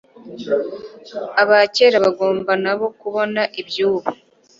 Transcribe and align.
aba 1.41 1.57
kera 1.75 1.97
bagomba 2.05 2.51
nabo 2.63 2.85
kubona 3.01 3.41
iby'ubu 3.61 4.09